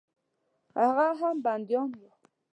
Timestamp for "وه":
1.99-2.11